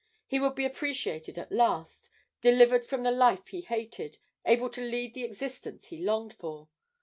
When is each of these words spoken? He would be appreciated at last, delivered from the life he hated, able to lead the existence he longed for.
He 0.25 0.39
would 0.39 0.55
be 0.55 0.65
appreciated 0.65 1.37
at 1.37 1.51
last, 1.51 2.09
delivered 2.41 2.87
from 2.87 3.03
the 3.03 3.11
life 3.11 3.49
he 3.49 3.61
hated, 3.61 4.17
able 4.47 4.71
to 4.71 4.81
lead 4.81 5.13
the 5.13 5.25
existence 5.25 5.89
he 5.89 6.03
longed 6.03 6.33
for. 6.33 6.69